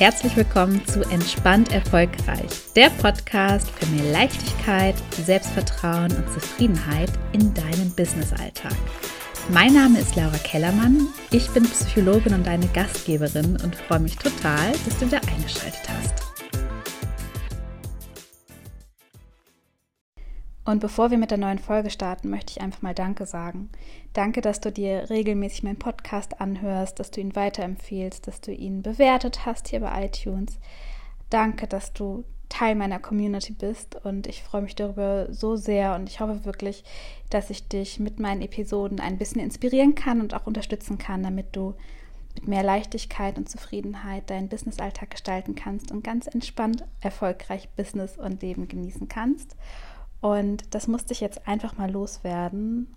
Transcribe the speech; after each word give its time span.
herzlich 0.00 0.34
willkommen 0.34 0.82
zu 0.86 1.02
Entspannt 1.10 1.72
Erfolgreich, 1.74 2.48
der 2.74 2.88
Podcast 2.88 3.68
für 3.68 3.84
mehr 3.88 4.10
Leichtigkeit, 4.10 4.94
Selbstvertrauen 5.26 6.10
und 6.10 6.26
Zufriedenheit 6.32 7.10
in 7.32 7.52
deinem 7.52 7.90
Businessalltag. 7.94 8.72
Mein 9.50 9.74
Name 9.74 10.00
ist 10.00 10.16
Laura 10.16 10.38
Kellermann, 10.38 11.06
ich 11.30 11.50
bin 11.50 11.64
Psychologin 11.64 12.32
und 12.32 12.46
deine 12.46 12.66
Gastgeberin 12.68 13.58
und 13.62 13.76
freue 13.76 14.00
mich 14.00 14.16
total, 14.16 14.72
dass 14.86 14.98
du 14.98 15.06
wieder 15.06 15.20
eingeschaltet 15.28 15.82
hast. 15.86 16.29
Und 20.70 20.78
bevor 20.78 21.10
wir 21.10 21.18
mit 21.18 21.32
der 21.32 21.38
neuen 21.38 21.58
Folge 21.58 21.90
starten, 21.90 22.30
möchte 22.30 22.52
ich 22.52 22.60
einfach 22.60 22.80
mal 22.80 22.94
Danke 22.94 23.26
sagen. 23.26 23.70
Danke, 24.12 24.40
dass 24.40 24.60
du 24.60 24.70
dir 24.70 25.10
regelmäßig 25.10 25.64
meinen 25.64 25.80
Podcast 25.80 26.40
anhörst, 26.40 27.00
dass 27.00 27.10
du 27.10 27.20
ihn 27.20 27.34
weiterempfehlst, 27.34 28.28
dass 28.28 28.40
du 28.40 28.52
ihn 28.52 28.80
bewertet 28.80 29.44
hast 29.44 29.66
hier 29.66 29.80
bei 29.80 30.04
iTunes. 30.04 30.60
Danke, 31.28 31.66
dass 31.66 31.92
du 31.92 32.22
Teil 32.48 32.76
meiner 32.76 33.00
Community 33.00 33.52
bist 33.52 33.96
und 34.04 34.28
ich 34.28 34.44
freue 34.44 34.62
mich 34.62 34.76
darüber 34.76 35.26
so 35.32 35.56
sehr 35.56 35.96
und 35.96 36.08
ich 36.08 36.20
hoffe 36.20 36.44
wirklich, 36.44 36.84
dass 37.30 37.50
ich 37.50 37.66
dich 37.66 37.98
mit 37.98 38.20
meinen 38.20 38.40
Episoden 38.40 39.00
ein 39.00 39.18
bisschen 39.18 39.40
inspirieren 39.40 39.96
kann 39.96 40.20
und 40.20 40.34
auch 40.34 40.46
unterstützen 40.46 40.98
kann, 40.98 41.24
damit 41.24 41.56
du 41.56 41.74
mit 42.36 42.46
mehr 42.46 42.62
Leichtigkeit 42.62 43.38
und 43.38 43.48
Zufriedenheit 43.48 44.30
deinen 44.30 44.48
Businessalltag 44.48 45.10
gestalten 45.10 45.56
kannst 45.56 45.90
und 45.90 46.04
ganz 46.04 46.28
entspannt 46.28 46.84
erfolgreich 47.00 47.68
Business 47.70 48.16
und 48.18 48.40
Leben 48.40 48.68
genießen 48.68 49.08
kannst. 49.08 49.56
Und 50.20 50.74
das 50.74 50.86
musste 50.86 51.12
ich 51.12 51.20
jetzt 51.20 51.48
einfach 51.48 51.78
mal 51.78 51.90
loswerden. 51.90 52.88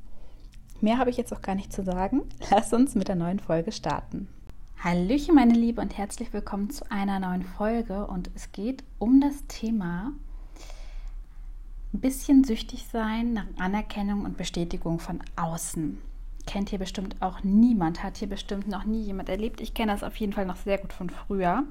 Mehr 0.82 0.98
habe 0.98 1.10
ich 1.10 1.18
jetzt 1.18 1.34
auch 1.34 1.42
gar 1.42 1.56
nicht 1.56 1.72
zu 1.72 1.84
sagen. 1.84 2.24
Lass 2.52 2.74
uns 2.74 2.96
mit 2.96 3.08
der 3.08 3.16
neuen 3.16 3.40
Folge 3.40 3.72
starten. 3.72 4.28
Hallöchen, 4.84 5.34
meine 5.34 5.54
Liebe, 5.54 5.80
und 5.80 5.98
herzlich 5.98 6.34
willkommen 6.34 6.70
zu 6.70 6.92
einer 6.92 7.20
neuen 7.22 7.44
Folge. 7.44 8.06
Und 8.08 8.30
es 8.36 8.52
geht 8.52 8.84
um 9.00 9.22
das 9.22 9.46
Thema 9.48 10.12
ein 11.94 12.02
bisschen 12.02 12.44
süchtig 12.44 12.88
sein 12.92 13.32
nach 13.32 13.46
Anerkennung 13.58 14.26
und 14.26 14.36
Bestätigung 14.36 15.00
von 15.00 15.22
außen. 15.38 16.00
Kennt 16.46 16.70
hier 16.70 16.80
bestimmt 16.80 17.16
auch 17.22 17.42
niemand, 17.44 18.04
hat 18.04 18.18
hier 18.18 18.28
bestimmt 18.28 18.68
noch 18.68 18.84
nie 18.84 19.02
jemand 19.02 19.30
erlebt. 19.30 19.62
Ich 19.62 19.74
kenne 19.74 19.94
das 19.94 20.04
auf 20.04 20.18
jeden 20.18 20.34
Fall 20.34 20.46
noch 20.46 20.58
sehr 20.58 20.78
gut 20.78 20.92
von 20.92 21.10
früher. 21.10 21.64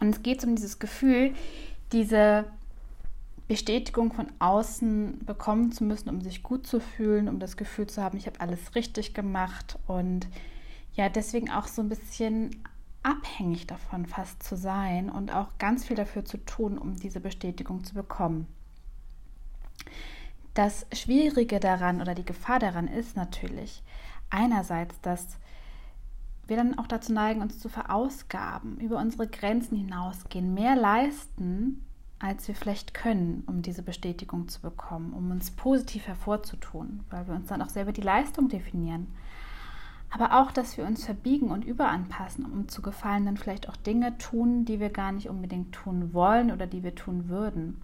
Und 0.00 0.10
es 0.10 0.22
geht 0.22 0.44
um 0.44 0.56
dieses 0.56 0.78
Gefühl, 0.78 1.32
diese 1.92 2.44
Bestätigung 3.48 4.12
von 4.12 4.26
außen 4.40 5.20
bekommen 5.24 5.70
zu 5.70 5.84
müssen, 5.84 6.08
um 6.08 6.20
sich 6.20 6.42
gut 6.42 6.66
zu 6.66 6.80
fühlen, 6.80 7.28
um 7.28 7.38
das 7.38 7.56
Gefühl 7.56 7.86
zu 7.86 8.02
haben, 8.02 8.18
ich 8.18 8.26
habe 8.26 8.40
alles 8.40 8.74
richtig 8.74 9.14
gemacht 9.14 9.78
und 9.86 10.26
ja, 10.94 11.08
deswegen 11.08 11.50
auch 11.50 11.68
so 11.68 11.82
ein 11.82 11.88
bisschen 11.88 12.62
abhängig 13.02 13.66
davon 13.68 14.06
fast 14.06 14.42
zu 14.42 14.56
sein 14.56 15.10
und 15.10 15.32
auch 15.32 15.58
ganz 15.58 15.84
viel 15.84 15.96
dafür 15.96 16.24
zu 16.24 16.38
tun, 16.38 16.76
um 16.76 16.96
diese 16.96 17.20
Bestätigung 17.20 17.84
zu 17.84 17.94
bekommen. 17.94 18.48
Das 20.54 20.86
Schwierige 20.92 21.60
daran 21.60 22.00
oder 22.00 22.14
die 22.14 22.24
Gefahr 22.24 22.58
daran 22.58 22.88
ist 22.88 23.14
natürlich 23.14 23.84
einerseits, 24.30 25.00
dass 25.02 25.38
wir 26.48 26.56
dann 26.56 26.78
auch 26.78 26.86
dazu 26.86 27.12
neigen, 27.12 27.42
uns 27.42 27.60
zu 27.60 27.68
verausgaben, 27.68 28.78
über 28.78 28.98
unsere 28.98 29.28
Grenzen 29.28 29.76
hinausgehen, 29.76 30.54
mehr 30.54 30.74
leisten, 30.74 31.84
als 32.18 32.48
wir 32.48 32.54
vielleicht 32.54 32.94
können, 32.94 33.44
um 33.46 33.62
diese 33.62 33.82
Bestätigung 33.82 34.48
zu 34.48 34.60
bekommen, 34.60 35.12
um 35.12 35.30
uns 35.30 35.50
positiv 35.50 36.06
hervorzutun, 36.06 37.00
weil 37.10 37.26
wir 37.26 37.34
uns 37.34 37.48
dann 37.48 37.62
auch 37.62 37.68
selber 37.68 37.92
die 37.92 38.02
Leistung 38.02 38.48
definieren. 38.48 39.08
Aber 40.10 40.40
auch, 40.40 40.50
dass 40.50 40.78
wir 40.78 40.86
uns 40.86 41.04
verbiegen 41.04 41.50
und 41.50 41.64
überanpassen, 41.64 42.46
um 42.46 42.68
zu 42.68 42.80
gefallen, 42.80 43.26
dann 43.26 43.36
vielleicht 43.36 43.68
auch 43.68 43.76
Dinge 43.76 44.16
tun, 44.18 44.64
die 44.64 44.80
wir 44.80 44.90
gar 44.90 45.12
nicht 45.12 45.28
unbedingt 45.28 45.72
tun 45.72 46.14
wollen 46.14 46.50
oder 46.52 46.66
die 46.66 46.82
wir 46.82 46.94
tun 46.94 47.28
würden. 47.28 47.82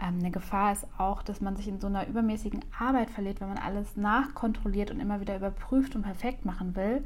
Ähm, 0.00 0.18
eine 0.20 0.30
Gefahr 0.30 0.72
ist 0.72 0.86
auch, 0.98 1.22
dass 1.22 1.40
man 1.40 1.56
sich 1.56 1.66
in 1.66 1.80
so 1.80 1.88
einer 1.88 2.06
übermäßigen 2.06 2.60
Arbeit 2.78 3.10
verliert, 3.10 3.40
wenn 3.40 3.48
man 3.48 3.58
alles 3.58 3.96
nachkontrolliert 3.96 4.90
und 4.90 5.00
immer 5.00 5.20
wieder 5.20 5.36
überprüft 5.36 5.96
und 5.96 6.02
perfekt 6.02 6.44
machen 6.44 6.76
will 6.76 7.04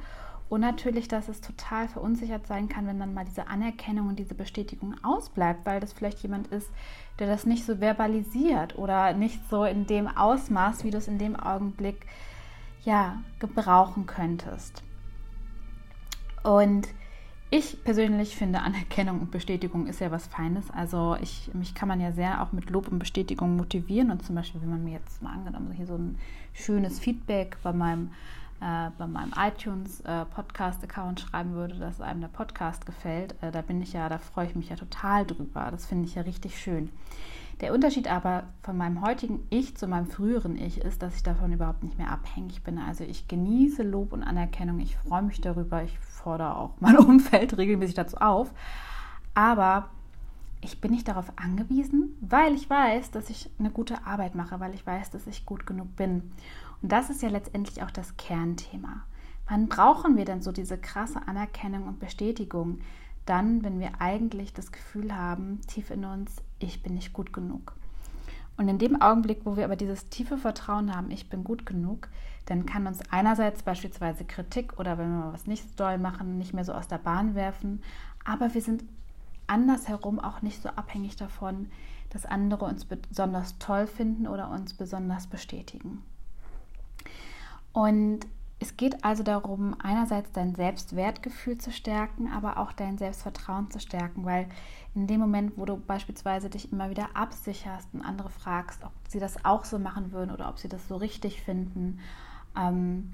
und 0.48 0.60
natürlich, 0.60 1.08
dass 1.08 1.28
es 1.28 1.40
total 1.40 1.88
verunsichert 1.88 2.46
sein 2.46 2.68
kann, 2.68 2.86
wenn 2.86 2.98
dann 2.98 3.14
mal 3.14 3.24
diese 3.24 3.48
Anerkennung 3.48 4.08
und 4.08 4.18
diese 4.18 4.34
Bestätigung 4.34 4.94
ausbleibt, 5.02 5.64
weil 5.64 5.80
das 5.80 5.92
vielleicht 5.92 6.22
jemand 6.22 6.48
ist, 6.48 6.70
der 7.18 7.26
das 7.26 7.46
nicht 7.46 7.64
so 7.64 7.76
verbalisiert 7.76 8.76
oder 8.78 9.14
nicht 9.14 9.40
so 9.48 9.64
in 9.64 9.86
dem 9.86 10.06
Ausmaß, 10.06 10.84
wie 10.84 10.90
du 10.90 10.98
es 10.98 11.08
in 11.08 11.18
dem 11.18 11.34
Augenblick 11.34 12.06
ja 12.84 13.22
gebrauchen 13.38 14.06
könntest. 14.06 14.82
Und 16.42 16.88
ich 17.50 17.82
persönlich 17.84 18.36
finde 18.36 18.60
Anerkennung 18.60 19.20
und 19.20 19.30
Bestätigung 19.30 19.86
ist 19.86 20.00
ja 20.00 20.10
was 20.10 20.26
Feines. 20.26 20.70
Also 20.70 21.16
ich, 21.20 21.50
mich 21.54 21.74
kann 21.74 21.88
man 21.88 22.00
ja 22.00 22.12
sehr 22.12 22.42
auch 22.42 22.52
mit 22.52 22.68
Lob 22.68 22.88
und 22.88 22.98
Bestätigung 22.98 23.56
motivieren. 23.56 24.10
Und 24.10 24.24
zum 24.24 24.34
Beispiel, 24.34 24.60
wenn 24.60 24.70
man 24.70 24.84
mir 24.84 24.94
jetzt 24.94 25.22
mal 25.22 25.32
angenommen 25.32 25.72
hier 25.72 25.86
so 25.86 25.94
ein 25.94 26.18
schönes 26.52 26.98
Feedback 26.98 27.56
bei 27.62 27.72
meinem 27.72 28.10
äh, 28.60 28.90
bei 28.96 29.06
meinem 29.06 29.32
iTunes 29.36 30.00
äh, 30.00 30.24
Podcast-Account 30.26 31.20
schreiben 31.20 31.52
würde, 31.52 31.76
dass 31.76 32.00
einem 32.00 32.20
der 32.20 32.28
Podcast 32.28 32.86
gefällt, 32.86 33.34
äh, 33.42 33.50
da 33.50 33.62
bin 33.62 33.82
ich 33.82 33.92
ja, 33.92 34.08
da 34.08 34.18
freue 34.18 34.46
ich 34.46 34.54
mich 34.54 34.68
ja 34.68 34.76
total 34.76 35.26
drüber. 35.26 35.68
Das 35.70 35.86
finde 35.86 36.06
ich 36.06 36.14
ja 36.14 36.22
richtig 36.22 36.58
schön. 36.58 36.90
Der 37.60 37.72
Unterschied 37.72 38.10
aber 38.10 38.44
von 38.62 38.76
meinem 38.76 39.00
heutigen 39.00 39.46
Ich 39.48 39.76
zu 39.76 39.86
meinem 39.86 40.06
früheren 40.06 40.56
Ich 40.56 40.78
ist, 40.78 41.02
dass 41.02 41.14
ich 41.14 41.22
davon 41.22 41.52
überhaupt 41.52 41.84
nicht 41.84 41.98
mehr 41.98 42.10
abhängig 42.10 42.62
bin. 42.64 42.78
Also 42.78 43.04
ich 43.04 43.28
genieße 43.28 43.82
Lob 43.82 44.12
und 44.12 44.24
Anerkennung, 44.24 44.80
ich 44.80 44.96
freue 44.96 45.22
mich 45.22 45.40
darüber, 45.40 45.82
ich 45.82 45.98
fordere 45.98 46.56
auch 46.56 46.74
mein 46.80 46.96
Umfeld 46.96 47.56
regelmäßig 47.56 47.94
dazu 47.94 48.16
auf. 48.16 48.52
Aber 49.34 49.88
ich 50.64 50.80
bin 50.80 50.90
nicht 50.90 51.06
darauf 51.08 51.32
angewiesen, 51.36 52.16
weil 52.20 52.54
ich 52.54 52.68
weiß, 52.68 53.10
dass 53.10 53.30
ich 53.30 53.50
eine 53.58 53.70
gute 53.70 54.06
Arbeit 54.06 54.34
mache, 54.34 54.58
weil 54.60 54.74
ich 54.74 54.86
weiß, 54.86 55.10
dass 55.10 55.26
ich 55.26 55.44
gut 55.44 55.66
genug 55.66 55.94
bin. 55.94 56.32
Und 56.84 56.92
das 56.92 57.08
ist 57.08 57.22
ja 57.22 57.30
letztendlich 57.30 57.82
auch 57.82 57.90
das 57.90 58.18
Kernthema. 58.18 59.04
Wann 59.48 59.68
brauchen 59.68 60.18
wir 60.18 60.26
denn 60.26 60.42
so 60.42 60.52
diese 60.52 60.76
krasse 60.76 61.26
Anerkennung 61.26 61.88
und 61.88 61.98
Bestätigung? 61.98 62.80
Dann, 63.24 63.64
wenn 63.64 63.80
wir 63.80 64.02
eigentlich 64.02 64.52
das 64.52 64.70
Gefühl 64.70 65.16
haben, 65.16 65.62
tief 65.66 65.90
in 65.90 66.04
uns, 66.04 66.42
ich 66.58 66.82
bin 66.82 66.92
nicht 66.92 67.14
gut 67.14 67.32
genug. 67.32 67.74
Und 68.58 68.68
in 68.68 68.76
dem 68.76 69.00
Augenblick, 69.00 69.46
wo 69.46 69.56
wir 69.56 69.64
aber 69.64 69.76
dieses 69.76 70.10
tiefe 70.10 70.36
Vertrauen 70.36 70.94
haben, 70.94 71.10
ich 71.10 71.30
bin 71.30 71.42
gut 71.42 71.64
genug, 71.64 72.10
dann 72.44 72.66
kann 72.66 72.86
uns 72.86 73.00
einerseits 73.10 73.62
beispielsweise 73.62 74.26
Kritik 74.26 74.78
oder 74.78 74.98
wenn 74.98 75.08
wir 75.08 75.32
was 75.32 75.46
nicht 75.46 75.66
so 75.66 75.74
doll 75.76 75.96
machen, 75.96 76.36
nicht 76.36 76.52
mehr 76.52 76.66
so 76.66 76.74
aus 76.74 76.86
der 76.86 76.98
Bahn 76.98 77.34
werfen, 77.34 77.82
aber 78.26 78.52
wir 78.52 78.60
sind 78.60 78.84
andersherum 79.46 80.20
auch 80.20 80.42
nicht 80.42 80.60
so 80.60 80.68
abhängig 80.68 81.16
davon, 81.16 81.70
dass 82.10 82.26
andere 82.26 82.66
uns 82.66 82.84
besonders 82.84 83.56
toll 83.58 83.86
finden 83.86 84.26
oder 84.26 84.50
uns 84.50 84.74
besonders 84.74 85.28
bestätigen. 85.28 86.02
Und 87.74 88.20
es 88.60 88.76
geht 88.76 89.04
also 89.04 89.22
darum, 89.22 89.76
einerseits 89.82 90.30
dein 90.32 90.54
Selbstwertgefühl 90.54 91.58
zu 91.58 91.70
stärken, 91.70 92.30
aber 92.30 92.56
auch 92.56 92.72
dein 92.72 92.96
Selbstvertrauen 92.96 93.70
zu 93.70 93.80
stärken, 93.80 94.24
weil 94.24 94.46
in 94.94 95.06
dem 95.06 95.20
Moment, 95.20 95.58
wo 95.58 95.66
du 95.66 95.76
beispielsweise 95.76 96.48
dich 96.48 96.72
immer 96.72 96.88
wieder 96.88 97.08
absicherst 97.14 97.88
und 97.92 98.00
andere 98.00 98.30
fragst, 98.30 98.84
ob 98.84 98.92
sie 99.08 99.18
das 99.18 99.44
auch 99.44 99.64
so 99.64 99.78
machen 99.78 100.12
würden 100.12 100.30
oder 100.30 100.48
ob 100.48 100.58
sie 100.58 100.68
das 100.68 100.86
so 100.88 100.96
richtig 100.96 101.42
finden, 101.42 101.98
ähm, 102.56 103.12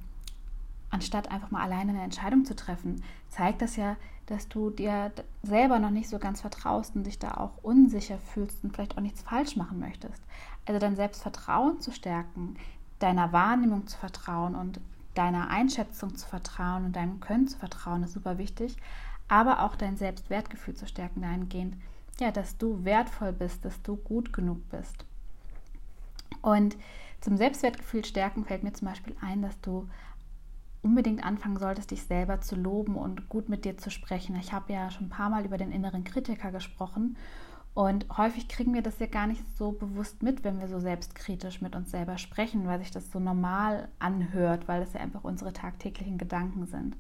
anstatt 0.91 1.31
einfach 1.31 1.50
mal 1.50 1.62
alleine 1.62 1.92
eine 1.92 2.03
Entscheidung 2.03 2.44
zu 2.44 2.54
treffen, 2.54 3.03
zeigt 3.28 3.62
das 3.62 3.77
ja, 3.77 3.97
dass 4.27 4.48
du 4.48 4.71
dir 4.71 5.10
selber 5.42 5.78
noch 5.78 5.91
nicht 5.91 6.09
so 6.09 6.19
ganz 6.19 6.42
vertraust 6.42 6.94
und 6.94 7.04
dich 7.04 7.19
da 7.19 7.32
auch 7.32 7.53
unsicher 7.62 8.19
fühlst 8.19 8.62
und 8.62 8.75
vielleicht 8.75 8.98
auch 8.98 9.03
nichts 9.03 9.22
falsch 9.22 9.56
machen 9.56 9.81
möchtest. 9.81 10.22
Also 10.66 10.78
dein 10.78 10.97
Selbstvertrauen 10.97 11.81
zu 11.81 11.92
stärken, 11.92 12.56
deiner 13.00 13.33
Wahrnehmung 13.33 13.87
zu 13.87 13.99
vertrauen 13.99 14.55
und 14.55 14.81
deiner 15.15 15.50
Einschätzung 15.50 16.16
zu 16.16 16.27
vertrauen 16.27 16.84
und 16.84 16.97
deinem 16.97 17.19
Können 17.21 17.49
zu 17.49 17.59
vertrauen, 17.59 18.05
ist 18.05 18.12
super 18.12 18.38
wichtig. 18.38 18.77
Aber 19.28 19.63
auch 19.63 19.77
dein 19.77 19.97
Selbstwertgefühl 19.97 20.75
zu 20.75 20.86
stärken 20.86 21.22
dahingehend, 21.22 21.77
ja, 22.19 22.30
dass 22.30 22.59
du 22.59 22.84
wertvoll 22.84 23.33
bist, 23.33 23.65
dass 23.65 23.83
du 23.83 23.97
gut 23.97 24.33
genug 24.33 24.69
bist. 24.71 25.04
Und 26.42 26.77
zum 27.21 27.36
Selbstwertgefühl 27.36 28.04
stärken 28.04 28.45
fällt 28.45 28.63
mir 28.63 28.72
zum 28.72 28.89
Beispiel 28.89 29.16
ein, 29.21 29.42
dass 29.42 29.60
du 29.60 29.89
unbedingt 30.83 31.25
anfangen 31.25 31.59
solltest, 31.59 31.91
dich 31.91 32.04
selber 32.04 32.41
zu 32.41 32.57
loben 32.57 32.97
und 32.97 33.28
gut 33.28 33.48
mit 33.48 33.65
dir 33.65 33.77
zu 33.77 33.91
sprechen. 33.91 34.36
Ich 34.36 34.53
habe 34.53 34.72
ja 34.72 34.91
schon 34.91 35.07
ein 35.07 35.10
paar 35.10 35.28
Mal 35.28 35.45
über 35.45 35.59
den 35.59 35.72
inneren 35.72 36.04
Kritiker 36.04 36.51
gesprochen 36.51 37.16
und 37.75 38.07
häufig 38.17 38.49
kriegen 38.49 38.75
wir 38.75 38.83
das 38.83 38.99
ja 38.99 39.07
gar 39.07 39.27
nicht 39.27 39.43
so 39.57 39.72
bewusst 39.72 40.22
mit, 40.22 40.43
wenn 40.43 40.59
wir 40.59 40.69
so 40.69 40.81
selbstkritisch 40.81 41.61
mit 41.61 41.77
uns 41.77 41.91
selber 41.91 42.19
sprechen, 42.19 42.67
weil 42.67 42.81
sich 42.81 42.91
das 42.91 43.11
so 43.11 43.21
normal 43.21 43.89
anhört, 43.99 44.67
weil 44.67 44.81
das 44.81 44.93
ja 44.93 45.01
einfach 45.01 45.22
unsere 45.22 45.53
tagtäglichen 45.53 46.19
Gedanken 46.19 46.67
sind. 46.67 46.97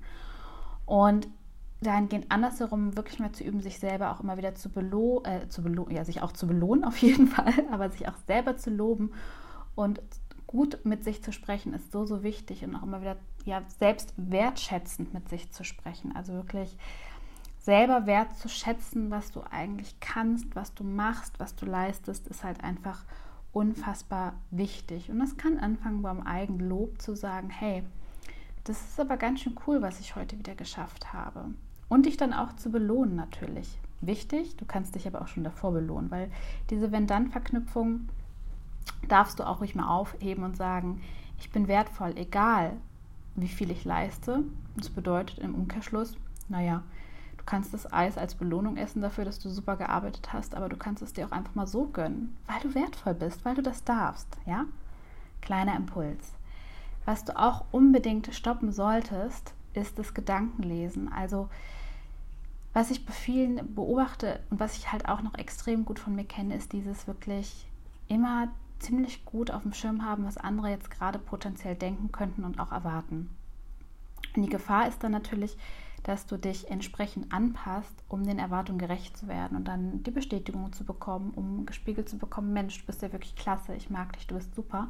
Und 0.86 1.28
dahingehend 1.82 2.30
andersherum 2.30 2.96
wirklich 2.96 3.18
mal 3.18 3.32
zu 3.32 3.42
üben, 3.42 3.60
sich 3.60 3.78
selber 3.78 4.12
auch 4.12 4.20
immer 4.20 4.36
wieder 4.36 4.54
zu 4.54 4.68
belohnen, 4.68 5.24
äh, 5.24 5.48
zu 5.48 5.62
belohnen, 5.62 5.94
ja, 5.94 6.04
sich 6.04 6.22
auch 6.22 6.32
zu 6.32 6.46
belohnen 6.46 6.84
auf 6.84 6.98
jeden 6.98 7.26
Fall, 7.28 7.52
aber 7.70 7.90
sich 7.90 8.08
auch 8.08 8.16
selber 8.26 8.56
zu 8.56 8.70
loben 8.70 9.12
und 9.74 10.00
gut 10.46 10.80
mit 10.84 11.04
sich 11.04 11.22
zu 11.22 11.32
sprechen, 11.32 11.74
ist 11.74 11.92
so, 11.92 12.06
so 12.06 12.22
wichtig 12.22 12.64
und 12.64 12.74
auch 12.74 12.82
immer 12.82 13.00
wieder 13.00 13.16
ja, 13.44 13.62
selbst 13.78 14.12
wertschätzend 14.16 15.14
mit 15.14 15.28
sich 15.28 15.52
zu 15.52 15.64
sprechen. 15.64 16.14
Also 16.14 16.32
wirklich 16.32 16.76
selber 17.60 18.06
wertzuschätzen, 18.06 19.10
was 19.10 19.30
du 19.30 19.42
eigentlich 19.50 20.00
kannst, 20.00 20.56
was 20.56 20.74
du 20.74 20.82
machst, 20.82 21.38
was 21.38 21.54
du 21.54 21.66
leistest, 21.66 22.26
ist 22.28 22.42
halt 22.42 22.64
einfach 22.64 23.04
unfassbar 23.52 24.34
wichtig. 24.50 25.10
Und 25.10 25.18
das 25.18 25.36
kann 25.36 25.58
anfangen 25.58 26.02
beim 26.02 26.22
Eigenlob 26.22 27.00
zu 27.00 27.14
sagen, 27.14 27.50
hey, 27.50 27.82
das 28.64 28.80
ist 28.80 29.00
aber 29.00 29.16
ganz 29.16 29.40
schön 29.40 29.56
cool, 29.66 29.82
was 29.82 30.00
ich 30.00 30.16
heute 30.16 30.38
wieder 30.38 30.54
geschafft 30.54 31.12
habe. 31.12 31.46
Und 31.88 32.06
dich 32.06 32.16
dann 32.16 32.32
auch 32.32 32.54
zu 32.56 32.70
belohnen 32.70 33.16
natürlich. 33.16 33.78
Wichtig, 34.00 34.56
du 34.56 34.64
kannst 34.64 34.94
dich 34.94 35.06
aber 35.06 35.20
auch 35.20 35.28
schon 35.28 35.44
davor 35.44 35.72
belohnen, 35.72 36.10
weil 36.10 36.30
diese 36.70 36.92
Wenn-Dann-Verknüpfung 36.92 38.08
darfst 39.08 39.38
du 39.38 39.46
auch 39.46 39.60
ruhig 39.60 39.74
mal 39.74 39.88
aufheben 39.88 40.44
und 40.44 40.56
sagen, 40.56 41.02
ich 41.38 41.50
bin 41.50 41.68
wertvoll, 41.68 42.14
egal 42.16 42.72
wie 43.34 43.48
viel 43.48 43.70
ich 43.70 43.84
leiste. 43.84 44.44
Das 44.76 44.88
bedeutet 44.88 45.38
im 45.38 45.54
Umkehrschluss, 45.54 46.16
naja, 46.48 46.82
kannst 47.50 47.74
das 47.74 47.92
Eis 47.92 48.16
als 48.16 48.36
Belohnung 48.36 48.76
essen 48.76 49.02
dafür, 49.02 49.24
dass 49.24 49.40
du 49.40 49.50
super 49.50 49.76
gearbeitet 49.76 50.32
hast, 50.32 50.54
aber 50.54 50.68
du 50.68 50.76
kannst 50.76 51.02
es 51.02 51.12
dir 51.12 51.26
auch 51.26 51.32
einfach 51.32 51.56
mal 51.56 51.66
so 51.66 51.86
gönnen, 51.86 52.36
weil 52.46 52.60
du 52.60 52.76
wertvoll 52.76 53.14
bist, 53.14 53.44
weil 53.44 53.56
du 53.56 53.62
das 53.62 53.82
darfst, 53.82 54.28
ja? 54.46 54.66
Kleiner 55.40 55.74
Impuls. 55.74 56.32
Was 57.04 57.24
du 57.24 57.36
auch 57.36 57.64
unbedingt 57.72 58.32
stoppen 58.32 58.70
solltest, 58.70 59.52
ist 59.74 59.98
das 59.98 60.14
Gedankenlesen. 60.14 61.12
Also 61.12 61.48
was 62.72 62.92
ich 62.92 63.04
bei 63.04 63.12
vielen 63.12 63.74
beobachte 63.74 64.38
und 64.50 64.60
was 64.60 64.76
ich 64.76 64.92
halt 64.92 65.08
auch 65.08 65.22
noch 65.22 65.34
extrem 65.34 65.84
gut 65.84 65.98
von 65.98 66.14
mir 66.14 66.24
kenne, 66.24 66.54
ist 66.54 66.72
dieses 66.72 67.08
wirklich 67.08 67.66
immer 68.06 68.46
ziemlich 68.78 69.24
gut 69.24 69.50
auf 69.50 69.62
dem 69.62 69.72
Schirm 69.72 70.04
haben, 70.04 70.24
was 70.24 70.36
andere 70.36 70.70
jetzt 70.70 70.88
gerade 70.88 71.18
potenziell 71.18 71.74
denken 71.74 72.12
könnten 72.12 72.44
und 72.44 72.60
auch 72.60 72.70
erwarten. 72.70 73.28
Und 74.36 74.42
die 74.44 74.48
Gefahr 74.48 74.86
ist 74.86 75.02
dann 75.02 75.10
natürlich, 75.10 75.56
dass 76.02 76.26
du 76.26 76.36
dich 76.38 76.70
entsprechend 76.70 77.32
anpasst, 77.32 78.04
um 78.08 78.24
den 78.24 78.38
Erwartungen 78.38 78.78
gerecht 78.78 79.16
zu 79.16 79.28
werden 79.28 79.56
und 79.56 79.68
dann 79.68 80.02
die 80.02 80.10
Bestätigung 80.10 80.72
zu 80.72 80.84
bekommen, 80.84 81.32
um 81.34 81.66
gespiegelt 81.66 82.08
zu 82.08 82.18
bekommen, 82.18 82.52
Mensch, 82.52 82.80
du 82.80 82.86
bist 82.86 83.02
ja 83.02 83.12
wirklich 83.12 83.36
klasse, 83.36 83.74
ich 83.74 83.90
mag 83.90 84.14
dich, 84.14 84.26
du 84.26 84.34
bist 84.34 84.54
super. 84.54 84.88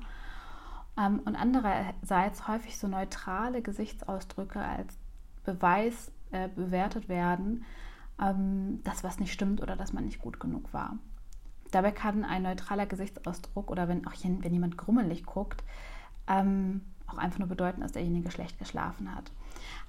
Ähm, 0.99 1.21
und 1.25 1.37
andererseits 1.37 2.47
häufig 2.47 2.79
so 2.79 2.87
neutrale 2.87 3.63
Gesichtsausdrücke 3.63 4.61
als 4.61 4.99
Beweis 5.45 6.13
äh, 6.31 6.49
bewertet 6.49 7.09
werden, 7.09 7.65
ähm, 8.21 8.81
dass 8.85 9.03
was 9.03 9.19
nicht 9.19 9.33
stimmt 9.33 9.63
oder 9.63 9.77
dass 9.77 9.93
man 9.93 10.05
nicht 10.05 10.21
gut 10.21 10.39
genug 10.39 10.73
war. 10.73 10.97
Dabei 11.71 11.93
kann 11.93 12.25
ein 12.25 12.43
neutraler 12.43 12.87
Gesichtsausdruck 12.87 13.71
oder 13.71 13.89
wenn 13.89 14.07
auch 14.07 14.15
wenn 14.23 14.53
jemand 14.53 14.77
grummelig 14.77 15.25
guckt, 15.25 15.63
ähm, 16.29 16.83
auch 17.11 17.19
einfach 17.19 17.39
nur 17.39 17.49
bedeuten, 17.49 17.81
dass 17.81 17.93
derjenige 17.93 18.31
schlecht 18.31 18.59
geschlafen 18.59 19.15
hat. 19.15 19.31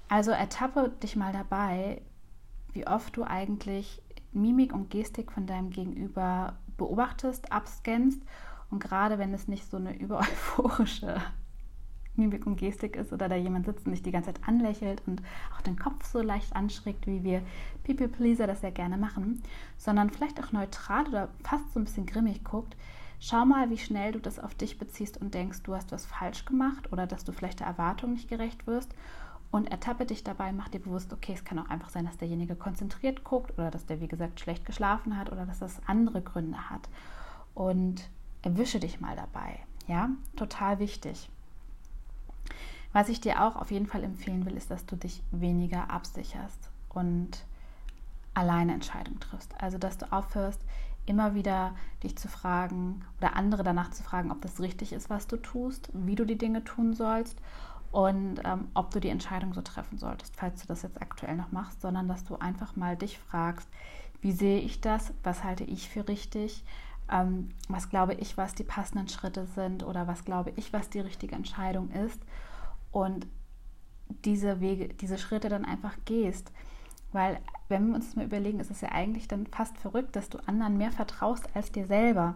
Also 0.08 0.30
ertappe 0.30 0.90
dich 1.02 1.16
mal 1.16 1.32
dabei, 1.32 2.02
wie 2.72 2.86
oft 2.86 3.16
du 3.16 3.24
eigentlich 3.24 4.02
Mimik 4.32 4.72
und 4.72 4.90
Gestik 4.90 5.32
von 5.32 5.46
deinem 5.46 5.70
Gegenüber 5.70 6.54
beobachtest, 6.76 7.52
abscannst 7.52 8.22
und 8.70 8.82
gerade 8.82 9.18
wenn 9.18 9.34
es 9.34 9.48
nicht 9.48 9.70
so 9.70 9.76
eine 9.76 9.96
übereuphorische 9.96 11.20
Mimik 12.16 12.46
und 12.46 12.56
Gestik 12.56 12.96
ist 12.96 13.12
oder 13.12 13.28
da 13.28 13.36
jemand 13.36 13.66
sitzt 13.66 13.86
und 13.86 13.92
dich 13.92 14.02
die 14.02 14.10
ganze 14.10 14.32
Zeit 14.32 14.46
anlächelt 14.46 15.02
und 15.06 15.22
auch 15.54 15.62
den 15.62 15.78
Kopf 15.78 16.04
so 16.04 16.20
leicht 16.20 16.54
anschrägt, 16.54 17.06
wie 17.06 17.24
wir 17.24 17.42
People 17.84 18.08
Pleaser 18.08 18.46
das 18.46 18.62
ja 18.62 18.70
gerne 18.70 18.98
machen, 18.98 19.42
sondern 19.78 20.10
vielleicht 20.10 20.42
auch 20.42 20.52
neutral 20.52 21.06
oder 21.08 21.28
fast 21.42 21.72
so 21.72 21.80
ein 21.80 21.84
bisschen 21.84 22.06
grimmig 22.06 22.44
guckt, 22.44 22.76
schau 23.22 23.46
mal, 23.46 23.70
wie 23.70 23.78
schnell 23.78 24.12
du 24.12 24.18
das 24.18 24.40
auf 24.40 24.54
dich 24.54 24.78
beziehst 24.78 25.16
und 25.20 25.32
denkst, 25.32 25.62
du 25.62 25.74
hast 25.74 25.92
was 25.92 26.06
falsch 26.06 26.44
gemacht 26.44 26.92
oder 26.92 27.06
dass 27.06 27.24
du 27.24 27.32
vielleicht 27.32 27.60
der 27.60 27.68
Erwartung 27.68 28.14
nicht 28.14 28.28
gerecht 28.28 28.66
wirst 28.66 28.90
und 29.52 29.70
ertappe 29.70 30.06
dich 30.06 30.24
dabei, 30.24 30.52
mach 30.52 30.68
dir 30.68 30.80
bewusst, 30.80 31.12
okay, 31.12 31.32
es 31.32 31.44
kann 31.44 31.58
auch 31.60 31.68
einfach 31.68 31.90
sein, 31.90 32.04
dass 32.04 32.16
derjenige 32.16 32.56
konzentriert 32.56 33.22
guckt 33.22 33.52
oder 33.56 33.70
dass 33.70 33.86
der, 33.86 34.00
wie 34.00 34.08
gesagt, 34.08 34.40
schlecht 34.40 34.64
geschlafen 34.64 35.16
hat 35.16 35.30
oder 35.30 35.46
dass 35.46 35.60
das 35.60 35.80
andere 35.86 36.20
Gründe 36.20 36.68
hat. 36.68 36.88
Und 37.54 38.08
erwische 38.40 38.80
dich 38.80 39.00
mal 39.00 39.14
dabei. 39.14 39.60
Ja, 39.86 40.08
total 40.36 40.80
wichtig. 40.80 41.28
Was 42.92 43.08
ich 43.08 43.20
dir 43.20 43.44
auch 43.44 43.56
auf 43.56 43.70
jeden 43.70 43.86
Fall 43.86 44.02
empfehlen 44.02 44.46
will, 44.46 44.56
ist, 44.56 44.70
dass 44.70 44.84
du 44.84 44.96
dich 44.96 45.22
weniger 45.30 45.90
absicherst 45.90 46.70
und 46.88 47.44
alleine 48.34 48.72
Entscheidungen 48.72 49.20
triffst. 49.20 49.54
Also, 49.60 49.78
dass 49.78 49.98
du 49.98 50.10
aufhörst, 50.10 50.60
immer 51.06 51.34
wieder 51.34 51.74
dich 52.02 52.16
zu 52.16 52.28
fragen 52.28 53.04
oder 53.18 53.36
andere 53.36 53.62
danach 53.62 53.90
zu 53.90 54.02
fragen, 54.02 54.30
ob 54.30 54.40
das 54.40 54.60
richtig 54.60 54.92
ist, 54.92 55.10
was 55.10 55.26
du 55.26 55.36
tust, 55.36 55.90
wie 55.92 56.14
du 56.14 56.24
die 56.24 56.38
Dinge 56.38 56.64
tun 56.64 56.94
sollst 56.94 57.38
und 57.90 58.40
ähm, 58.44 58.68
ob 58.74 58.90
du 58.90 59.00
die 59.00 59.08
Entscheidung 59.08 59.52
so 59.52 59.60
treffen 59.60 59.98
solltest, 59.98 60.36
falls 60.36 60.62
du 60.62 60.66
das 60.66 60.82
jetzt 60.82 61.00
aktuell 61.02 61.36
noch 61.36 61.52
machst, 61.52 61.80
sondern 61.80 62.08
dass 62.08 62.24
du 62.24 62.36
einfach 62.36 62.76
mal 62.76 62.96
dich 62.96 63.18
fragst, 63.18 63.68
wie 64.20 64.32
sehe 64.32 64.60
ich 64.60 64.80
das, 64.80 65.12
was 65.22 65.44
halte 65.44 65.64
ich 65.64 65.88
für 65.88 66.08
richtig, 66.08 66.64
ähm, 67.10 67.50
was 67.68 67.90
glaube 67.90 68.14
ich, 68.14 68.36
was 68.36 68.54
die 68.54 68.64
passenden 68.64 69.08
Schritte 69.08 69.46
sind 69.46 69.82
oder 69.82 70.06
was 70.06 70.24
glaube 70.24 70.52
ich, 70.56 70.72
was 70.72 70.88
die 70.88 71.00
richtige 71.00 71.34
Entscheidung 71.34 71.90
ist 71.90 72.20
und 72.92 73.26
diese 74.24 74.60
Wege, 74.60 74.88
diese 74.88 75.18
Schritte 75.18 75.48
dann 75.48 75.64
einfach 75.64 75.96
gehst. 76.04 76.52
Weil, 77.12 77.38
wenn 77.68 77.88
wir 77.88 77.94
uns 77.94 78.06
das 78.06 78.16
mal 78.16 78.24
überlegen, 78.24 78.60
ist 78.60 78.70
es 78.70 78.80
ja 78.80 78.90
eigentlich 78.90 79.28
dann 79.28 79.46
fast 79.46 79.76
verrückt, 79.78 80.16
dass 80.16 80.28
du 80.28 80.38
anderen 80.46 80.78
mehr 80.78 80.90
vertraust 80.90 81.48
als 81.54 81.70
dir 81.70 81.86
selber. 81.86 82.34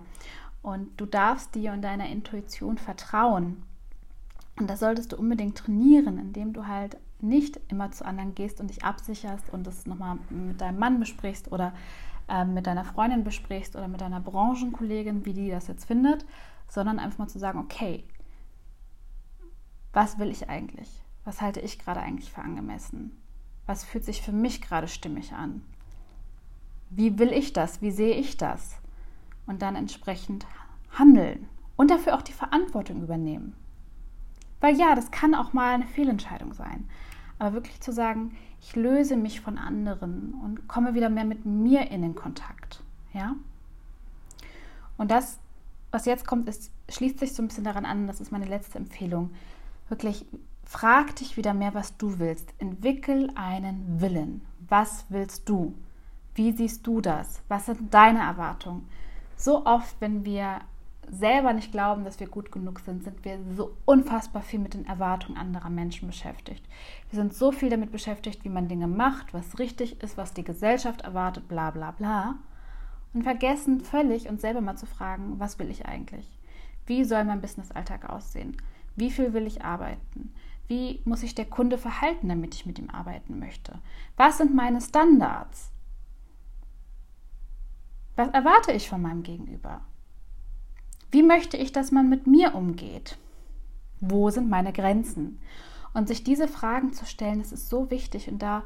Und 0.62 1.00
du 1.00 1.06
darfst 1.06 1.54
dir 1.54 1.72
und 1.72 1.82
deiner 1.82 2.08
Intuition 2.08 2.78
vertrauen. 2.78 3.62
Und 4.58 4.68
das 4.68 4.80
solltest 4.80 5.12
du 5.12 5.16
unbedingt 5.16 5.56
trainieren, 5.56 6.18
indem 6.18 6.52
du 6.52 6.66
halt 6.66 6.96
nicht 7.20 7.60
immer 7.68 7.90
zu 7.90 8.04
anderen 8.04 8.34
gehst 8.34 8.60
und 8.60 8.68
dich 8.68 8.84
absicherst 8.84 9.50
und 9.52 9.66
das 9.66 9.86
nochmal 9.86 10.18
mit 10.30 10.60
deinem 10.60 10.78
Mann 10.78 11.00
besprichst 11.00 11.50
oder 11.50 11.72
äh, 12.28 12.44
mit 12.44 12.66
deiner 12.66 12.84
Freundin 12.84 13.24
besprichst 13.24 13.76
oder 13.76 13.88
mit 13.88 14.00
deiner 14.00 14.20
Branchenkollegin, 14.20 15.24
wie 15.24 15.32
die 15.32 15.50
das 15.50 15.66
jetzt 15.68 15.86
findet, 15.86 16.26
sondern 16.68 16.98
einfach 16.98 17.18
mal 17.18 17.28
zu 17.28 17.38
sagen, 17.38 17.58
okay, 17.58 18.04
was 19.92 20.18
will 20.18 20.30
ich 20.30 20.48
eigentlich? 20.48 21.02
Was 21.24 21.40
halte 21.40 21.60
ich 21.60 21.78
gerade 21.78 22.00
eigentlich 22.00 22.30
für 22.30 22.42
angemessen? 22.42 23.16
Was 23.66 23.84
fühlt 23.84 24.04
sich 24.04 24.22
für 24.22 24.32
mich 24.32 24.62
gerade 24.62 24.88
stimmig 24.88 25.32
an? 25.32 25.62
Wie 26.90 27.18
will 27.18 27.32
ich 27.32 27.52
das? 27.52 27.82
Wie 27.82 27.90
sehe 27.90 28.14
ich 28.14 28.36
das? 28.36 28.76
Und 29.46 29.62
dann 29.62 29.76
entsprechend 29.76 30.46
handeln 30.90 31.48
und 31.76 31.90
dafür 31.90 32.16
auch 32.16 32.22
die 32.22 32.32
Verantwortung 32.32 33.02
übernehmen. 33.02 33.54
Weil 34.60 34.76
ja, 34.76 34.94
das 34.94 35.10
kann 35.10 35.34
auch 35.34 35.52
mal 35.52 35.74
eine 35.74 35.86
Fehlentscheidung 35.86 36.54
sein. 36.54 36.88
Aber 37.38 37.52
wirklich 37.52 37.80
zu 37.80 37.92
sagen, 37.92 38.36
ich 38.62 38.74
löse 38.74 39.16
mich 39.16 39.40
von 39.40 39.58
anderen 39.58 40.34
und 40.42 40.68
komme 40.68 40.94
wieder 40.94 41.10
mehr 41.10 41.24
mit 41.24 41.44
mir 41.44 41.90
in 41.90 42.02
den 42.02 42.14
Kontakt. 42.14 42.82
Ja? 43.12 43.36
Und 44.96 45.10
das, 45.10 45.38
was 45.90 46.06
jetzt 46.06 46.26
kommt, 46.26 46.48
ist, 46.48 46.70
schließt 46.88 47.18
sich 47.18 47.34
so 47.34 47.42
ein 47.42 47.48
bisschen 47.48 47.64
daran 47.64 47.84
an, 47.84 48.06
das 48.06 48.20
ist 48.20 48.32
meine 48.32 48.46
letzte 48.46 48.78
Empfehlung 48.78 49.30
wirklich 49.88 50.24
frag 50.66 51.16
dich 51.16 51.36
wieder 51.36 51.54
mehr, 51.54 51.74
was 51.74 51.96
du 51.96 52.18
willst. 52.18 52.52
Entwickel 52.58 53.30
einen 53.36 54.00
Willen. 54.00 54.42
Was 54.68 55.06
willst 55.08 55.48
du? 55.48 55.74
Wie 56.34 56.52
siehst 56.52 56.86
du 56.86 57.00
das? 57.00 57.40
Was 57.48 57.66
sind 57.66 57.94
deine 57.94 58.18
Erwartungen? 58.20 58.88
So 59.36 59.64
oft, 59.64 59.96
wenn 60.00 60.24
wir 60.24 60.60
selber 61.08 61.52
nicht 61.52 61.70
glauben, 61.70 62.04
dass 62.04 62.18
wir 62.18 62.26
gut 62.26 62.50
genug 62.50 62.80
sind, 62.80 63.04
sind 63.04 63.24
wir 63.24 63.38
so 63.56 63.76
unfassbar 63.84 64.42
viel 64.42 64.58
mit 64.58 64.74
den 64.74 64.86
Erwartungen 64.86 65.38
anderer 65.38 65.70
Menschen 65.70 66.08
beschäftigt. 66.08 66.64
Wir 67.10 67.20
sind 67.20 67.32
so 67.32 67.52
viel 67.52 67.70
damit 67.70 67.92
beschäftigt, 67.92 68.44
wie 68.44 68.48
man 68.48 68.66
Dinge 68.66 68.88
macht, 68.88 69.32
was 69.32 69.60
richtig 69.60 70.02
ist, 70.02 70.16
was 70.16 70.34
die 70.34 70.42
Gesellschaft 70.44 71.02
erwartet, 71.02 71.46
bla 71.46 71.70
bla 71.70 71.92
bla. 71.92 72.34
Und 73.14 73.22
vergessen 73.22 73.80
völlig 73.80 74.28
uns 74.28 74.40
selber 74.40 74.60
mal 74.60 74.76
zu 74.76 74.86
fragen, 74.86 75.38
was 75.38 75.60
will 75.60 75.70
ich 75.70 75.86
eigentlich? 75.86 76.28
Wie 76.86 77.04
soll 77.04 77.24
mein 77.24 77.40
Business-Alltag 77.40 78.10
aussehen? 78.10 78.56
Wie 78.96 79.10
viel 79.10 79.34
will 79.34 79.46
ich 79.46 79.62
arbeiten? 79.62 80.32
Wie 80.68 81.00
muss 81.04 81.20
sich 81.20 81.34
der 81.34 81.44
Kunde 81.44 81.78
verhalten, 81.78 82.28
damit 82.28 82.54
ich 82.54 82.66
mit 82.66 82.78
ihm 82.78 82.90
arbeiten 82.90 83.38
möchte? 83.38 83.78
Was 84.16 84.38
sind 84.38 84.54
meine 84.54 84.80
Standards? 84.80 85.70
Was 88.16 88.28
erwarte 88.28 88.72
ich 88.72 88.88
von 88.88 89.02
meinem 89.02 89.22
Gegenüber? 89.22 89.82
Wie 91.12 91.22
möchte 91.22 91.56
ich, 91.56 91.70
dass 91.70 91.92
man 91.92 92.08
mit 92.08 92.26
mir 92.26 92.54
umgeht? 92.54 93.18
Wo 94.00 94.30
sind 94.30 94.48
meine 94.48 94.72
Grenzen? 94.72 95.40
Und 95.94 96.08
sich 96.08 96.24
diese 96.24 96.48
Fragen 96.48 96.92
zu 96.92 97.06
stellen, 97.06 97.38
das 97.38 97.52
ist 97.52 97.68
so 97.68 97.90
wichtig 97.90 98.28
und 98.28 98.40
da 98.40 98.64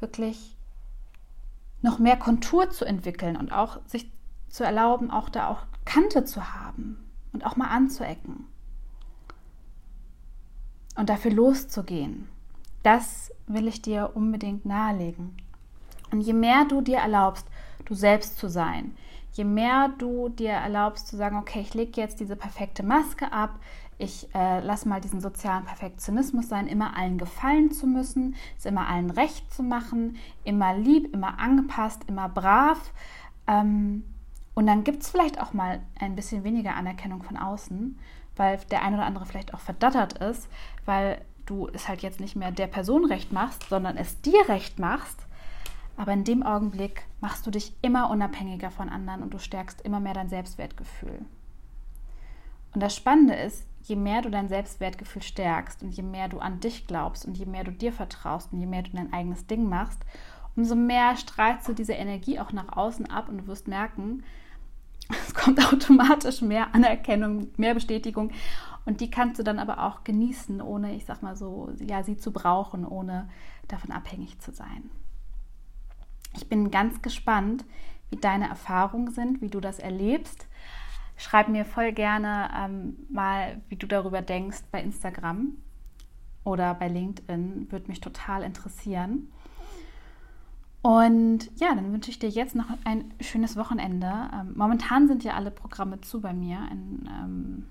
wirklich 0.00 0.56
noch 1.82 1.98
mehr 1.98 2.16
Kontur 2.16 2.70
zu 2.70 2.84
entwickeln 2.84 3.36
und 3.36 3.52
auch 3.52 3.80
sich 3.86 4.10
zu 4.48 4.64
erlauben, 4.64 5.10
auch 5.10 5.28
da 5.28 5.48
auch 5.48 5.64
Kante 5.84 6.24
zu 6.24 6.54
haben 6.54 6.98
und 7.32 7.44
auch 7.44 7.56
mal 7.56 7.68
anzuecken 7.68 8.46
und 10.96 11.08
dafür 11.08 11.32
loszugehen. 11.32 12.28
Das 12.82 13.32
will 13.46 13.68
ich 13.68 13.82
dir 13.82 14.10
unbedingt 14.14 14.66
nahelegen. 14.66 15.36
Und 16.10 16.20
je 16.20 16.32
mehr 16.32 16.64
du 16.68 16.80
dir 16.80 16.98
erlaubst, 16.98 17.46
du 17.84 17.94
selbst 17.94 18.38
zu 18.38 18.48
sein, 18.48 18.94
je 19.32 19.44
mehr 19.44 19.90
du 19.98 20.28
dir 20.28 20.50
erlaubst 20.50 21.06
zu 21.06 21.16
sagen, 21.16 21.36
okay, 21.36 21.60
ich 21.60 21.74
lege 21.74 22.00
jetzt 22.00 22.20
diese 22.20 22.36
perfekte 22.36 22.82
Maske 22.82 23.32
ab, 23.32 23.58
Ich 23.98 24.28
äh, 24.34 24.58
lasse 24.60 24.88
mal 24.88 25.00
diesen 25.00 25.20
sozialen 25.20 25.64
Perfektionismus 25.64 26.48
sein, 26.48 26.66
immer 26.66 26.96
allen 26.96 27.18
gefallen 27.18 27.70
zu 27.70 27.86
müssen, 27.86 28.34
es 28.58 28.66
immer 28.66 28.88
allen 28.88 29.10
recht 29.10 29.52
zu 29.54 29.62
machen, 29.62 30.16
immer 30.42 30.74
lieb, 30.76 31.14
immer 31.14 31.38
angepasst, 31.38 32.02
immer 32.08 32.28
brav. 32.28 32.92
Ähm, 33.46 34.02
und 34.54 34.66
dann 34.66 34.82
gibt 34.82 35.02
es 35.02 35.10
vielleicht 35.10 35.40
auch 35.40 35.52
mal 35.52 35.80
ein 36.00 36.16
bisschen 36.16 36.42
weniger 36.42 36.74
Anerkennung 36.74 37.22
von 37.22 37.36
außen, 37.36 37.96
weil 38.36 38.58
der 38.70 38.82
ein 38.82 38.94
oder 38.94 39.04
andere 39.04 39.26
vielleicht 39.26 39.54
auch 39.54 39.60
verdattert 39.60 40.14
ist, 40.18 40.48
weil 40.84 41.20
du 41.46 41.68
es 41.72 41.88
halt 41.88 42.02
jetzt 42.02 42.20
nicht 42.20 42.36
mehr 42.36 42.50
der 42.50 42.66
Person 42.66 43.04
recht 43.04 43.32
machst, 43.32 43.68
sondern 43.68 43.96
es 43.96 44.20
dir 44.20 44.48
recht 44.48 44.78
machst. 44.78 45.26
Aber 45.96 46.12
in 46.12 46.24
dem 46.24 46.42
Augenblick 46.42 47.04
machst 47.20 47.46
du 47.46 47.50
dich 47.50 47.74
immer 47.82 48.10
unabhängiger 48.10 48.70
von 48.70 48.88
anderen 48.88 49.22
und 49.22 49.34
du 49.34 49.38
stärkst 49.38 49.82
immer 49.82 50.00
mehr 50.00 50.14
dein 50.14 50.28
Selbstwertgefühl. 50.28 51.24
Und 52.74 52.82
das 52.82 52.96
Spannende 52.96 53.34
ist, 53.34 53.66
je 53.82 53.96
mehr 53.96 54.22
du 54.22 54.30
dein 54.30 54.48
Selbstwertgefühl 54.48 55.22
stärkst 55.22 55.82
und 55.82 55.90
je 55.90 56.02
mehr 56.02 56.28
du 56.28 56.38
an 56.38 56.60
dich 56.60 56.86
glaubst 56.86 57.26
und 57.26 57.36
je 57.36 57.46
mehr 57.46 57.64
du 57.64 57.72
dir 57.72 57.92
vertraust 57.92 58.52
und 58.52 58.60
je 58.60 58.66
mehr 58.66 58.82
du 58.82 58.92
dein 58.92 59.12
eigenes 59.12 59.46
Ding 59.46 59.68
machst, 59.68 60.00
umso 60.56 60.74
mehr 60.74 61.16
strahlst 61.16 61.68
du 61.68 61.72
diese 61.72 61.94
Energie 61.94 62.38
auch 62.38 62.52
nach 62.52 62.76
außen 62.76 63.10
ab 63.10 63.28
und 63.28 63.38
du 63.38 63.46
wirst 63.46 63.68
merken, 63.68 64.22
es 65.10 65.34
kommt 65.34 65.64
automatisch 65.72 66.40
mehr 66.42 66.74
Anerkennung, 66.74 67.48
mehr 67.56 67.74
Bestätigung 67.74 68.30
und 68.84 69.00
die 69.00 69.10
kannst 69.10 69.38
du 69.38 69.42
dann 69.42 69.58
aber 69.58 69.84
auch 69.84 70.04
genießen, 70.04 70.60
ohne, 70.60 70.94
ich 70.94 71.04
sag 71.04 71.22
mal 71.22 71.36
so, 71.36 71.70
ja, 71.78 72.02
sie 72.02 72.16
zu 72.16 72.32
brauchen, 72.32 72.84
ohne 72.84 73.28
davon 73.68 73.92
abhängig 73.92 74.40
zu 74.40 74.52
sein. 74.52 74.90
Ich 76.34 76.48
bin 76.48 76.70
ganz 76.70 77.02
gespannt, 77.02 77.64
wie 78.10 78.16
deine 78.16 78.48
Erfahrungen 78.48 79.12
sind, 79.12 79.40
wie 79.40 79.48
du 79.48 79.60
das 79.60 79.78
erlebst. 79.78 80.46
Schreib 81.16 81.48
mir 81.48 81.64
voll 81.64 81.92
gerne 81.92 82.50
ähm, 82.56 82.96
mal, 83.08 83.60
wie 83.68 83.76
du 83.76 83.86
darüber 83.86 84.22
denkst 84.22 84.62
bei 84.72 84.82
Instagram 84.82 85.56
oder 86.42 86.74
bei 86.74 86.88
LinkedIn. 86.88 87.70
Würde 87.70 87.88
mich 87.88 88.00
total 88.00 88.42
interessieren. 88.42 89.30
Und 90.82 91.48
ja, 91.60 91.74
dann 91.76 91.92
wünsche 91.92 92.10
ich 92.10 92.18
dir 92.18 92.28
jetzt 92.28 92.56
noch 92.56 92.66
ein 92.84 93.14
schönes 93.20 93.56
Wochenende. 93.56 94.12
Ähm, 94.34 94.52
momentan 94.56 95.06
sind 95.06 95.22
ja 95.22 95.34
alle 95.34 95.52
Programme 95.52 96.00
zu 96.00 96.20
bei 96.20 96.32
mir. 96.32 96.58
In, 96.72 97.08
ähm, 97.08 97.66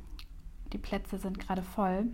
die 0.72 0.78
Plätze 0.78 1.18
sind 1.18 1.38
gerade 1.38 1.62
voll. 1.62 2.08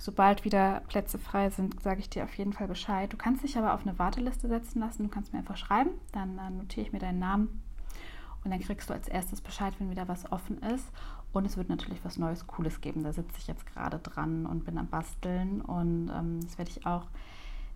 Sobald 0.00 0.44
wieder 0.44 0.80
Plätze 0.88 1.18
frei 1.18 1.50
sind, 1.50 1.82
sage 1.82 2.00
ich 2.00 2.08
dir 2.08 2.24
auf 2.24 2.34
jeden 2.34 2.54
Fall 2.54 2.66
Bescheid. 2.66 3.12
Du 3.12 3.18
kannst 3.18 3.42
dich 3.42 3.58
aber 3.58 3.74
auf 3.74 3.82
eine 3.82 3.98
Warteliste 3.98 4.48
setzen 4.48 4.80
lassen. 4.80 5.02
Du 5.04 5.08
kannst 5.10 5.34
mir 5.34 5.40
einfach 5.40 5.58
schreiben. 5.58 5.90
Dann 6.12 6.38
äh, 6.38 6.50
notiere 6.50 6.86
ich 6.86 6.92
mir 6.92 6.98
deinen 6.98 7.18
Namen. 7.18 7.62
Und 8.42 8.50
dann 8.50 8.60
kriegst 8.60 8.88
du 8.88 8.94
als 8.94 9.08
erstes 9.08 9.42
Bescheid, 9.42 9.74
wenn 9.78 9.90
wieder 9.90 10.08
was 10.08 10.32
offen 10.32 10.62
ist. 10.62 10.86
Und 11.32 11.44
es 11.44 11.58
wird 11.58 11.68
natürlich 11.68 12.02
was 12.06 12.16
Neues, 12.16 12.46
Cooles 12.46 12.80
geben. 12.80 13.02
Da 13.02 13.12
sitze 13.12 13.36
ich 13.36 13.48
jetzt 13.48 13.66
gerade 13.66 13.98
dran 13.98 14.46
und 14.46 14.64
bin 14.64 14.78
am 14.78 14.86
Basteln. 14.86 15.60
Und 15.60 16.08
ähm, 16.08 16.40
das 16.40 16.56
werde 16.56 16.70
ich 16.70 16.86
auch 16.86 17.04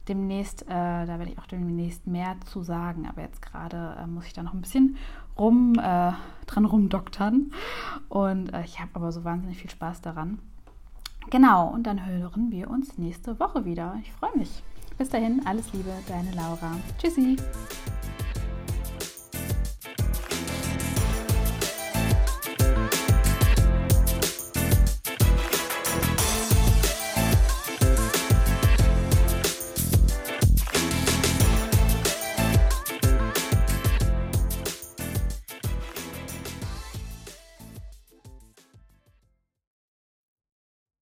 demnächst, 0.08 0.62
äh, 0.62 0.66
da 0.66 1.18
werde 1.18 1.30
ich 1.30 1.38
auch 1.38 1.46
demnächst 1.46 2.06
mehr 2.06 2.36
zu 2.44 2.62
sagen. 2.62 3.06
Aber 3.08 3.22
jetzt 3.22 3.42
gerade 3.42 3.96
äh, 4.00 4.06
muss 4.06 4.26
ich 4.26 4.32
da 4.32 4.42
noch 4.42 4.54
ein 4.54 4.60
bisschen 4.60 4.96
rum, 5.38 5.74
äh, 5.78 6.12
dran 6.46 6.64
rumdoktern. 6.64 7.52
Und 8.08 8.52
äh, 8.52 8.64
ich 8.64 8.80
habe 8.80 8.90
aber 8.94 9.12
so 9.12 9.24
wahnsinnig 9.24 9.58
viel 9.58 9.70
Spaß 9.70 10.00
daran. 10.00 10.38
Genau, 11.30 11.68
und 11.68 11.84
dann 11.84 12.04
hören 12.04 12.50
wir 12.50 12.68
uns 12.68 12.98
nächste 12.98 13.38
Woche 13.38 13.64
wieder. 13.64 13.96
Ich 14.02 14.12
freue 14.12 14.36
mich. 14.36 14.62
Bis 14.98 15.08
dahin, 15.08 15.42
alles 15.46 15.72
Liebe, 15.72 15.90
deine 16.08 16.32
Laura. 16.32 16.72
Tschüssi. 16.98 17.36